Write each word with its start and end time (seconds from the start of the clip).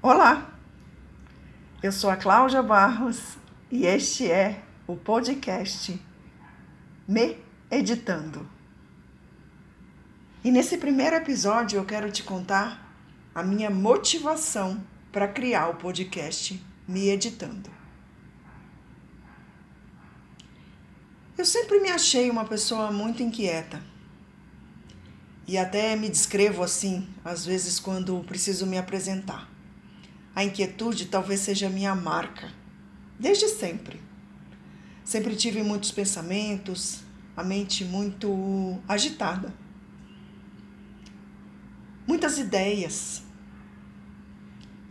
Olá, 0.00 0.56
eu 1.82 1.90
sou 1.90 2.08
a 2.08 2.16
Cláudia 2.16 2.62
Barros 2.62 3.36
e 3.68 3.84
este 3.84 4.30
é 4.30 4.62
o 4.86 4.94
podcast 4.94 6.00
Me 7.08 7.36
Editando. 7.68 8.48
E 10.44 10.52
nesse 10.52 10.78
primeiro 10.78 11.16
episódio 11.16 11.78
eu 11.78 11.84
quero 11.84 12.12
te 12.12 12.22
contar 12.22 12.94
a 13.34 13.42
minha 13.42 13.70
motivação 13.70 14.80
para 15.10 15.26
criar 15.26 15.66
o 15.66 15.74
podcast 15.74 16.64
Me 16.86 17.08
Editando. 17.08 17.68
Eu 21.36 21.44
sempre 21.44 21.80
me 21.80 21.90
achei 21.90 22.30
uma 22.30 22.44
pessoa 22.44 22.92
muito 22.92 23.20
inquieta. 23.20 23.82
E 25.44 25.58
até 25.58 25.96
me 25.96 26.08
descrevo 26.08 26.62
assim, 26.62 27.08
às 27.24 27.44
vezes, 27.44 27.80
quando 27.80 28.22
preciso 28.28 28.64
me 28.64 28.78
apresentar. 28.78 29.57
A 30.38 30.44
inquietude 30.44 31.06
talvez 31.06 31.40
seja 31.40 31.68
minha 31.68 31.96
marca, 31.96 32.48
desde 33.18 33.48
sempre. 33.48 34.00
Sempre 35.04 35.34
tive 35.34 35.64
muitos 35.64 35.90
pensamentos, 35.90 37.00
a 37.36 37.42
mente 37.42 37.84
muito 37.84 38.78
agitada. 38.86 39.52
Muitas 42.06 42.38
ideias 42.38 43.24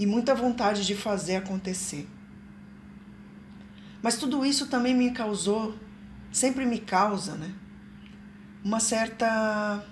e 0.00 0.04
muita 0.04 0.34
vontade 0.34 0.84
de 0.84 0.96
fazer 0.96 1.36
acontecer. 1.36 2.08
Mas 4.02 4.16
tudo 4.16 4.44
isso 4.44 4.66
também 4.66 4.96
me 4.96 5.12
causou, 5.12 5.78
sempre 6.32 6.66
me 6.66 6.80
causa, 6.80 7.36
né? 7.36 7.54
Uma 8.64 8.80
certa 8.80 9.86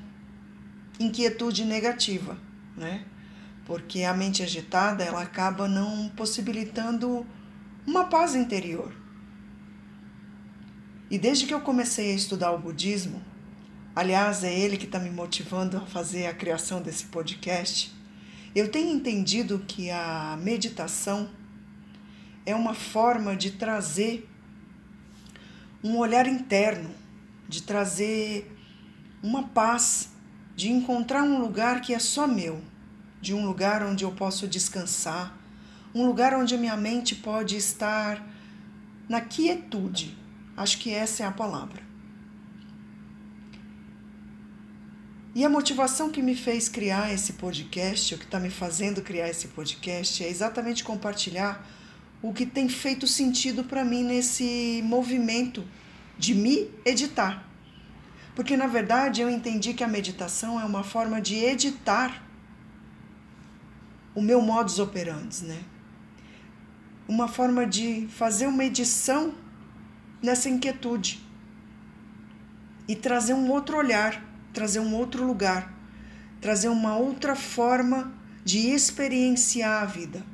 inquietude 0.98 1.64
negativa, 1.64 2.36
né? 2.76 3.06
Porque 3.64 4.02
a 4.02 4.12
mente 4.12 4.42
agitada 4.42 5.02
ela 5.02 5.22
acaba 5.22 5.66
não 5.66 6.08
possibilitando 6.10 7.26
uma 7.86 8.04
paz 8.04 8.34
interior. 8.34 8.94
E 11.10 11.18
desde 11.18 11.46
que 11.46 11.54
eu 11.54 11.60
comecei 11.60 12.12
a 12.12 12.14
estudar 12.14 12.52
o 12.52 12.58
budismo, 12.58 13.22
aliás, 13.94 14.44
é 14.44 14.52
ele 14.52 14.76
que 14.76 14.86
está 14.86 14.98
me 14.98 15.10
motivando 15.10 15.76
a 15.76 15.86
fazer 15.86 16.26
a 16.26 16.34
criação 16.34 16.82
desse 16.82 17.04
podcast, 17.06 17.92
eu 18.54 18.70
tenho 18.70 18.94
entendido 18.94 19.64
que 19.66 19.90
a 19.90 20.38
meditação 20.40 21.30
é 22.46 22.54
uma 22.54 22.74
forma 22.74 23.34
de 23.34 23.52
trazer 23.52 24.28
um 25.82 25.98
olhar 25.98 26.26
interno, 26.26 26.90
de 27.48 27.62
trazer 27.62 28.50
uma 29.22 29.44
paz, 29.48 30.10
de 30.54 30.70
encontrar 30.70 31.22
um 31.22 31.40
lugar 31.40 31.80
que 31.80 31.94
é 31.94 31.98
só 31.98 32.26
meu 32.26 32.62
de 33.24 33.32
um 33.32 33.46
lugar 33.46 33.82
onde 33.82 34.04
eu 34.04 34.12
posso 34.12 34.46
descansar, 34.46 35.34
um 35.94 36.04
lugar 36.06 36.34
onde 36.34 36.54
a 36.54 36.58
minha 36.58 36.76
mente 36.76 37.14
pode 37.14 37.56
estar 37.56 38.22
na 39.08 39.18
quietude. 39.22 40.14
Acho 40.54 40.78
que 40.78 40.90
essa 40.90 41.22
é 41.22 41.26
a 41.26 41.30
palavra. 41.32 41.82
E 45.34 45.42
a 45.42 45.48
motivação 45.48 46.10
que 46.10 46.20
me 46.20 46.36
fez 46.36 46.68
criar 46.68 47.14
esse 47.14 47.32
podcast, 47.32 48.14
o 48.14 48.18
que 48.18 48.24
está 48.26 48.38
me 48.38 48.50
fazendo 48.50 49.00
criar 49.00 49.30
esse 49.30 49.48
podcast, 49.48 50.22
é 50.22 50.28
exatamente 50.28 50.84
compartilhar 50.84 51.66
o 52.20 52.30
que 52.30 52.44
tem 52.44 52.68
feito 52.68 53.06
sentido 53.06 53.64
para 53.64 53.86
mim 53.86 54.04
nesse 54.04 54.82
movimento 54.84 55.64
de 56.18 56.34
me 56.34 56.70
editar. 56.84 57.42
Porque 58.36 58.54
na 58.54 58.66
verdade 58.66 59.22
eu 59.22 59.30
entendi 59.30 59.72
que 59.72 59.82
a 59.82 59.88
meditação 59.88 60.60
é 60.60 60.64
uma 60.64 60.84
forma 60.84 61.22
de 61.22 61.36
editar 61.36 62.23
o 64.14 64.22
meu 64.22 64.40
modus 64.40 64.78
operandi, 64.78 65.44
né? 65.44 65.58
Uma 67.06 67.28
forma 67.28 67.66
de 67.66 68.06
fazer 68.08 68.46
uma 68.46 68.64
edição 68.64 69.34
nessa 70.22 70.48
inquietude 70.48 71.20
e 72.88 72.94
trazer 72.94 73.34
um 73.34 73.50
outro 73.50 73.76
olhar, 73.76 74.24
trazer 74.52 74.80
um 74.80 74.94
outro 74.94 75.26
lugar, 75.26 75.74
trazer 76.40 76.68
uma 76.68 76.96
outra 76.96 77.34
forma 77.34 78.12
de 78.44 78.70
experienciar 78.70 79.82
a 79.82 79.86
vida. 79.86 80.24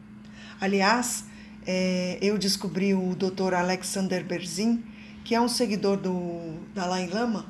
Aliás, 0.60 1.24
é, 1.66 2.18
eu 2.20 2.36
descobri 2.36 2.94
o 2.94 3.14
Dr. 3.14 3.54
Alexander 3.54 4.24
Berzin, 4.24 4.84
que 5.24 5.34
é 5.34 5.40
um 5.40 5.48
seguidor 5.48 5.96
do 5.96 6.60
Dalai 6.74 7.06
Lama, 7.06 7.46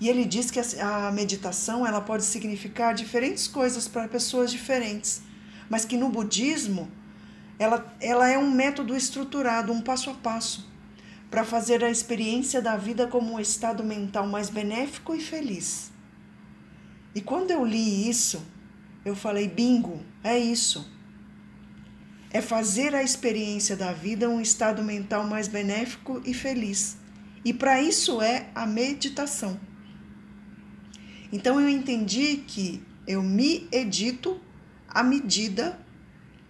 e 0.00 0.08
ele 0.08 0.24
diz 0.24 0.50
que 0.50 0.60
a 0.78 1.10
meditação 1.10 1.86
ela 1.86 2.00
pode 2.00 2.24
significar 2.24 2.94
diferentes 2.94 3.48
coisas 3.48 3.88
para 3.88 4.06
pessoas 4.06 4.50
diferentes 4.50 5.22
mas 5.68 5.84
que 5.84 5.96
no 5.96 6.08
budismo 6.08 6.90
ela, 7.58 7.96
ela 8.00 8.28
é 8.28 8.38
um 8.38 8.50
método 8.50 8.96
estruturado, 8.96 9.72
um 9.72 9.80
passo 9.80 10.10
a 10.10 10.14
passo, 10.14 10.70
para 11.30 11.44
fazer 11.44 11.82
a 11.82 11.90
experiência 11.90 12.60
da 12.60 12.76
vida 12.76 13.06
como 13.06 13.34
um 13.34 13.40
estado 13.40 13.82
mental 13.82 14.26
mais 14.26 14.50
benéfico 14.50 15.14
e 15.14 15.20
feliz. 15.20 15.90
E 17.14 17.20
quando 17.20 17.50
eu 17.50 17.64
li 17.64 18.08
isso, 18.08 18.44
eu 19.04 19.16
falei: 19.16 19.48
bingo, 19.48 20.00
é 20.22 20.38
isso. 20.38 20.90
É 22.30 22.42
fazer 22.42 22.94
a 22.94 23.02
experiência 23.02 23.74
da 23.74 23.92
vida 23.92 24.28
um 24.28 24.40
estado 24.40 24.82
mental 24.82 25.26
mais 25.26 25.48
benéfico 25.48 26.20
e 26.24 26.34
feliz. 26.34 26.98
E 27.44 27.54
para 27.54 27.80
isso 27.80 28.20
é 28.20 28.48
a 28.54 28.66
meditação. 28.66 29.58
Então 31.32 31.60
eu 31.60 31.68
entendi 31.68 32.38
que 32.38 32.82
eu 33.06 33.22
me 33.22 33.66
edito 33.72 34.40
à 34.96 35.02
medida 35.02 35.78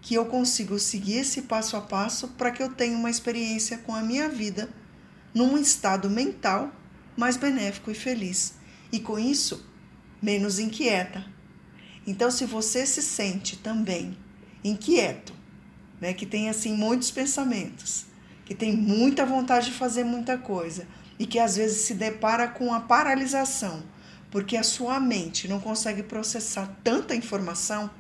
que 0.01 0.15
eu 0.15 0.25
consigo 0.27 0.79
seguir 0.79 1.15
esse 1.15 1.43
passo 1.43 1.77
a 1.77 1.81
passo 1.81 2.29
para 2.29 2.53
que 2.53 2.62
eu 2.62 2.69
tenha 2.69 2.97
uma 2.97 3.11
experiência 3.11 3.79
com 3.79 3.93
a 3.93 4.03
minha 4.03 4.29
vida 4.29 4.71
num 5.34 5.59
estado 5.59 6.09
mental 6.09 6.73
mais 7.17 7.37
benéfico 7.37 7.91
e 7.91 7.95
feliz. 7.95 8.55
E 8.93 9.01
com 9.01 9.19
isso, 9.19 9.69
menos 10.23 10.61
inquieta. 10.61 11.27
Então, 12.07 12.31
se 12.31 12.45
você 12.45 12.87
se 12.87 13.03
sente 13.03 13.57
também 13.57 14.17
inquieto, 14.63 15.34
né, 16.01 16.13
que 16.13 16.25
tem 16.25 16.49
assim 16.49 16.73
muitos 16.73 17.11
pensamentos, 17.11 18.07
que 18.45 18.55
tem 18.55 18.77
muita 18.77 19.27
vontade 19.27 19.73
de 19.73 19.73
fazer 19.73 20.05
muita 20.05 20.39
coisa 20.39 20.87
e 21.19 21.27
que 21.27 21.41
às 21.41 21.57
vezes 21.57 21.78
se 21.78 21.95
depara 21.95 22.47
com 22.47 22.73
a 22.73 22.78
paralisação, 22.78 23.83
porque 24.31 24.57
a 24.57 24.63
sua 24.63 25.01
mente 25.01 25.49
não 25.49 25.59
consegue 25.59 26.05
processar 26.05 26.78
tanta 26.84 27.13
informação, 27.13 27.91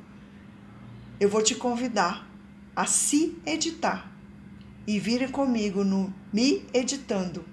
eu 1.18 1.28
vou 1.28 1.42
te 1.42 1.54
convidar 1.54 2.28
a 2.74 2.86
se 2.86 3.36
editar 3.46 4.10
e 4.86 5.00
vir 5.00 5.30
comigo 5.30 5.82
no 5.82 6.12
Me 6.32 6.64
Editando, 6.72 7.44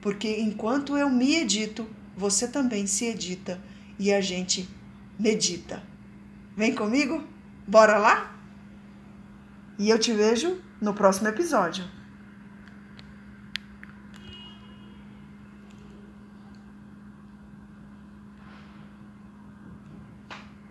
porque 0.00 0.40
enquanto 0.40 0.96
eu 0.96 1.08
me 1.08 1.36
edito, 1.36 1.86
você 2.16 2.46
também 2.46 2.86
se 2.86 3.06
edita 3.06 3.60
e 3.98 4.12
a 4.12 4.20
gente 4.20 4.68
medita. 5.18 5.82
Vem 6.56 6.74
comigo? 6.74 7.24
Bora 7.66 7.96
lá? 7.98 8.36
E 9.78 9.88
eu 9.88 9.98
te 9.98 10.12
vejo 10.12 10.60
no 10.80 10.92
próximo 10.92 11.28
episódio. 11.28 11.84